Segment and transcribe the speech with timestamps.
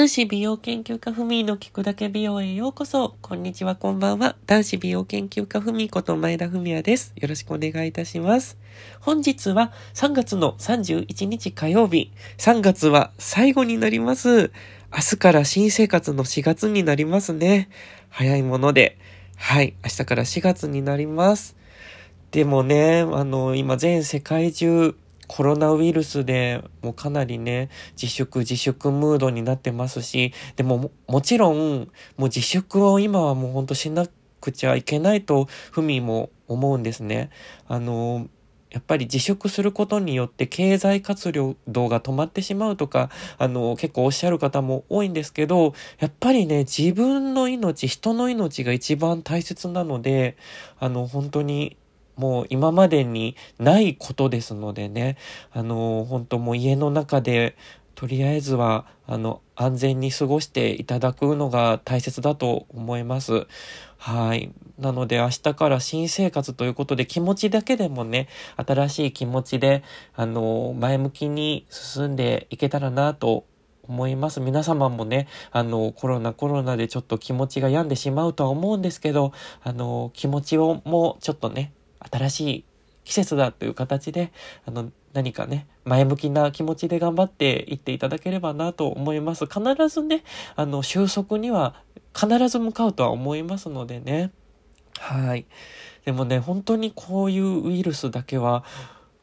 [0.00, 3.16] 男子美容研究家ふみの聞くだけ美容へようこそ。
[3.20, 4.34] こんにちは、こんばんは。
[4.46, 7.12] 男子美容研究家ふみこと前田文也です。
[7.16, 8.56] よろしくお願いいたします。
[9.00, 12.10] 本日は3月の31日火曜日。
[12.38, 14.52] 3月は最後になります。
[14.90, 17.68] 明日から新生活の4月になりますね。
[18.08, 18.96] 早いもので。
[19.36, 19.74] はい。
[19.84, 21.56] 明日から4月になります。
[22.30, 24.94] でもね、あの、今全世界中、
[25.32, 34.08] コロナウイルスでもうかなりね、自粛自粛ムードになってますし、でももちろん、もう自粛を今はもうほんとしな
[34.40, 37.30] くちゃいけないと、ふみも思うんですね。
[37.68, 38.26] あの、
[38.70, 50.36] やっぱり自粛することによって経済活動が止まってしまうとか、あの、結構おっしゃる方も多いんですけど、やっぱりね、自分の命、人の命が一番大切なので、
[50.80, 51.76] あの、本当に
[52.20, 55.16] もう今までにないことですのでね、
[55.52, 57.56] あの、本当もう家の中で、
[57.94, 63.46] とりあえずは、あの、安全に過ごしていただくのが大切だと思います。
[63.96, 64.52] はい。
[64.78, 69.82] なので明日から新生活ということで気持ちだけでもね、新しい気持ちで、
[70.14, 73.44] あの、前向きに進んでいけたらなと
[73.90, 74.40] 思います。
[74.40, 81.72] 皆様もね、あの、コロナコロナでちょっと気持ちが病んでしまうとは思うんですけど、あの、気持ちをもうちょっとね、
[82.10, 82.64] 新しい
[83.04, 84.32] 季節だという形で、
[84.66, 89.46] あの、何かね、前向きな気持ちで頑張っていっていただければなと思います。
[89.46, 90.22] 必ずね、
[90.56, 91.74] あの、収束には
[92.14, 94.30] 必ず向かうとは思いますのでね。
[94.98, 95.46] はい。
[96.04, 98.64] でもね、本当にこういうウイルスだけは、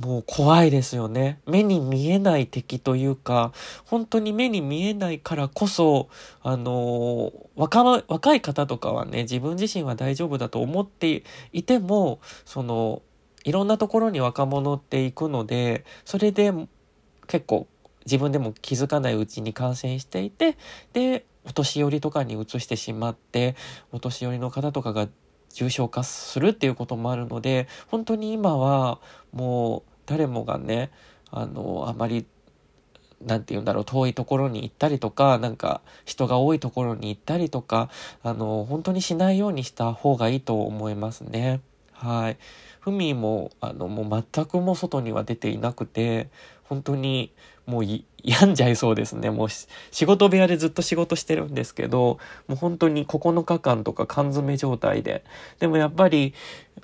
[0.00, 1.40] もう怖いですよね。
[1.46, 3.52] 目に見えない敵というか、
[3.84, 6.08] 本当に目に見えないからこそ、
[6.42, 13.02] あの若、若い方とかはね、自分自身は大丈夫だと思っていても、その、
[13.44, 16.50] いろんなところに若者って行くので、それで
[17.26, 17.66] 結構
[18.06, 20.56] 自分でも気づかないうちに感染していて、
[20.94, 23.54] で、お年寄りとかに移してしまって、
[23.92, 25.08] お年寄りの方とかが
[25.52, 28.98] 重症化するっていうこともあるので、本当に今は
[29.32, 30.90] もう誰もがね、
[31.30, 32.26] あの、あまり、
[33.24, 37.90] なんて言うんだろう、遠いところに行ったりとか、なんか人が多いところに行ったりとか、
[38.24, 41.60] あの、本当にしないようにした方がいいと思いますね。
[41.92, 42.38] はい。
[42.80, 46.28] ふみも、あの、もう全くもう外には出ていなくて、
[46.64, 47.32] 本当に
[47.66, 49.30] もう病んじゃいそうですね。
[49.30, 55.24] もう仕事部屋でずっと仕事してるんですけど、もう本当に9日間とか缶詰状態で。
[55.58, 56.34] でもやっぱり、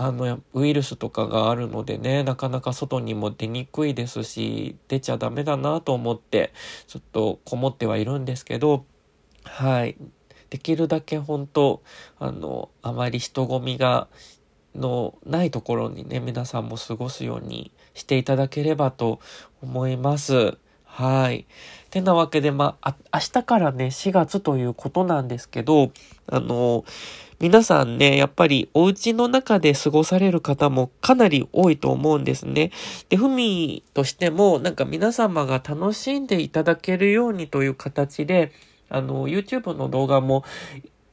[0.00, 6.52] あの、ウイルスとかがあるのでね、なかなか外にも出にくいですし、出ちゃダメだなと思って、
[6.86, 8.84] ちょっとこもってはいるんですけど、
[9.42, 9.96] はい。
[10.50, 11.82] できるだけ本当、
[12.20, 14.06] あの、あまり人混みが
[14.76, 19.18] のないところにね、皆さんも過ごすようにしていただければと
[19.60, 20.58] 思います。
[20.84, 21.46] はい。
[21.90, 25.90] てなわけで、まあ、明日からね、4月ということなんですけど、
[26.28, 26.84] あの、
[27.40, 32.72] 皆さんね、やっぱりお家の中で過ごされる方もかなり多いと思うんですね。
[33.08, 38.50] で、ふみとしても、なんか皆様が楽しんでいただけるようにという形で、
[38.88, 40.42] あの、YouTube の動画も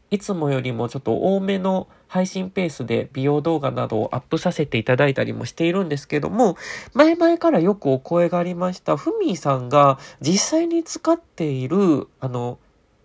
[0.09, 6.57] いつもよりもちょっと多めの配信ペースで美容動画などをアップさせていただいたりもしているんですけども、
[6.93, 12.57] 前々からよくお声がありました、ふみーさんが実際に使っている、あの、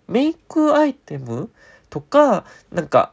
[0.08, 1.50] メイクアイテム
[1.90, 3.12] とか、なんか、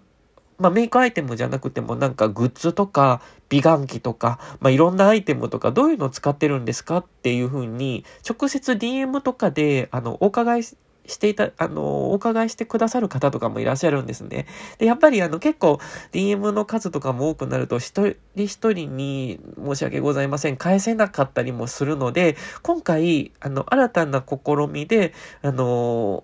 [0.57, 14.45] まあ、メイクアイテムじゃなくてもなんかグッズとか美顔器とか、まあ、いろんなアイテムとかどういうのを使ってるんですかっていうふうに直接 DM とかであのお伺いしていた、あの、お伺いしてくださる方とかもいらっしゃるんですね。
[14.77, 15.79] で、やっぱりあの結構
[16.11, 24.37] DM の数とかも多くなると一人一人に申し訳ございません、返せなかったりもするので、今回、あの、新たな試
[24.69, 26.23] みで、あの、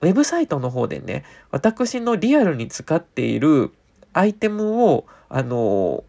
[0.00, 3.72] ウェブサイトの方でね、私のリアルに使っている
[4.12, 6.04] アイテムを、あの、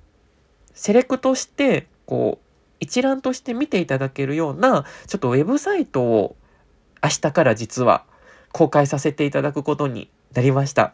[0.74, 2.46] セレクトして、こう、
[2.80, 6.36] 一覧として見ていただけるような、ちょっとウェブサイトを
[7.04, 8.06] 明日から実は
[8.52, 10.94] 公開させていただくことになりました。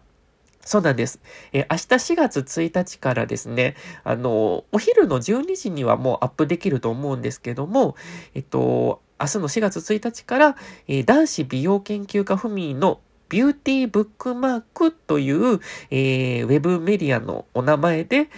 [0.62, 1.20] そうなんです。
[1.54, 7.96] え、明日4月1日からですね、あの、お昼の12時にはもうアップできると思うんですけども、
[8.34, 10.56] えっと、明日の4月1日から、
[10.88, 18.30] えー、男子美容研究家ふみのビューティーブックマークという、えー、ウェブメディアのお名前で、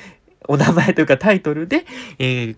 [0.48, 1.86] お名前というかタイトルで、
[2.20, 2.58] えー、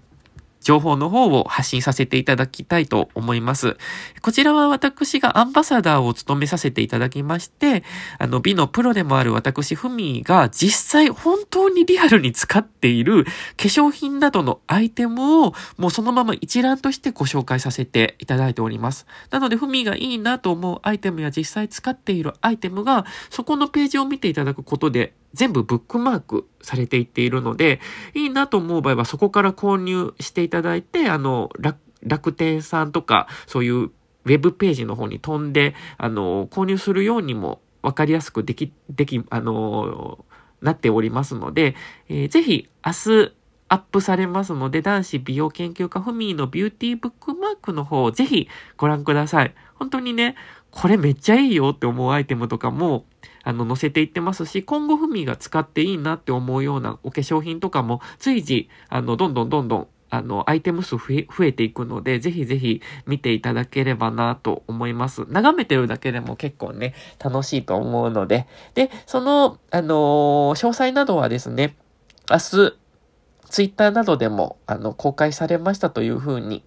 [0.62, 3.78] 情報の方を発信させていただきたいと思います。
[4.22, 7.84] こちらは私がアンバサダーを務めさせていただきまして、
[8.18, 19.06] あの、美のプロでもある私、ふみが実際本当にリアルに使っている化粧品などのアイテムをもうそのまま一覧としてご紹介させていただいております。
[19.32, 27.80] なので、ふみがいいなと思うアイテムや実際使っているアイテムが、そこのページを見ていただくことで全部ブックマークされていっているので、
[28.14, 31.50] いいなと思う場合はそこから購入していただいて、あの、
[32.04, 40.26] 楽天さんとか、そういうウェブページの方に飛んで、あの、購入するようにもわかりやすくでき、でき、あの、
[40.62, 41.76] なっておりますので、
[42.10, 43.34] えー、ぜひ明日
[43.70, 49.54] アップされますので、男子美容研究家ふみのビューティーブックマークの方をぜひご覧ください。
[49.76, 50.36] 本当にね、
[50.72, 53.06] これめっちゃいいよって思うアイテムとかも、
[53.44, 65.26] あの、載せていってますし、今後ふみが使っていいなって思うようなお化粧品とかも随時、あの、どんどんどんどんあの、アイテム数増え増えていくので、ぜひぜひ見ていただければなと思います。
[65.28, 68.48] 眺めてるだけでも結構ね、楽しいと思うので。
[68.74, 71.76] で、その、あのー、詳細などはですね、
[72.30, 72.74] 明日、
[73.50, 76.64] ツイッターなどでも、あの、公開されましたというふうに、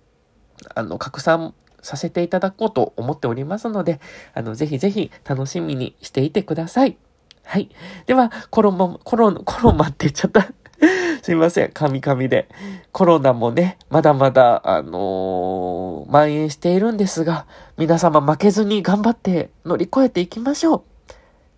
[0.74, 4.00] あの、拡散させていただこうと思っておりますので、
[4.34, 6.96] あの、ぜひぜひ楽しみにしていてください。
[7.44, 7.69] はい。
[8.06, 10.49] では、コロマ、コロ、コロマって言っちゃった。
[11.23, 11.73] すいません。
[11.73, 12.49] カミカミで。
[12.93, 17.46] コロナもね、まだまだ、あのー、蔓延しているんですが、
[17.76, 20.82] 皆様負けずに頑張って乗り越えていきましょう。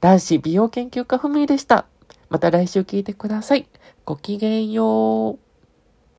[0.00, 1.86] 男子美容研究家ふみでした。
[2.28, 3.66] また来週聞いてください。
[4.04, 5.43] ごきげんよう。